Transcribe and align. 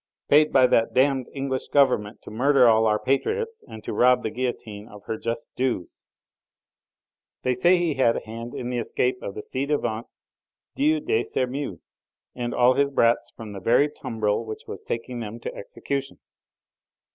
"Paid 0.29 0.51
by 0.51 0.65
that 0.65 0.95
damned 0.95 1.27
English 1.31 1.67
Government 1.67 2.23
to 2.23 2.31
murder 2.31 2.67
all 2.67 2.87
our 2.87 2.97
patriots 2.97 3.63
and 3.67 3.83
to 3.83 3.93
rob 3.93 4.23
the 4.23 4.31
guillotine 4.31 4.87
of 4.87 5.03
her 5.03 5.15
just 5.15 5.55
dues." 5.55 6.01
"They 7.43 7.53
say 7.53 7.77
he 7.77 7.93
had 7.93 8.15
a 8.17 8.25
hand 8.25 8.55
in 8.55 8.71
the 8.71 8.79
escape 8.79 9.21
of 9.21 9.35
the 9.35 9.43
ci 9.43 9.67
devant 9.67 10.07
Duc 10.75 11.03
de 11.05 11.21
Sermeuse 11.23 11.81
and 12.33 12.51
all 12.51 12.73
his 12.73 12.89
brats 12.89 13.29
from 13.37 13.51
the 13.53 13.59
very 13.59 13.89
tumbril 13.91 14.43
which 14.43 14.63
was 14.65 14.81
taking 14.81 15.19
them 15.19 15.39
to 15.39 15.53
execution." 15.53 16.17